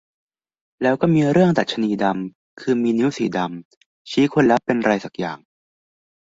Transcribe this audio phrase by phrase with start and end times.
[0.81, 5.39] แล้วก็มีเรื่องดรรชนีดำ คือมีนิ้วสีดำ ชี้คนแล้วเป็นไรสักอย่าง